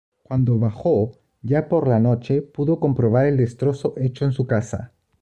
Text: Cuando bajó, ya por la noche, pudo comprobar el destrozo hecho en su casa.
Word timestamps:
Cuando 0.23 0.57
bajó, 0.57 1.11
ya 1.43 1.69
por 1.69 1.87
la 1.87 1.99
noche, 1.99 2.41
pudo 2.41 2.79
comprobar 2.79 3.27
el 3.27 3.37
destrozo 3.37 3.93
hecho 3.97 4.25
en 4.25 4.31
su 4.31 4.47
casa. 4.47 4.93